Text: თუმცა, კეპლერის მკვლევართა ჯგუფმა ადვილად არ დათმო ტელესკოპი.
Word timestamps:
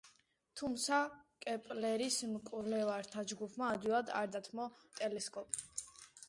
თუმცა, 0.59 1.01
კეპლერის 1.45 2.17
მკვლევართა 2.31 3.25
ჯგუფმა 3.33 3.69
ადვილად 3.75 4.11
არ 4.23 4.33
დათმო 4.37 4.67
ტელესკოპი. 4.99 5.71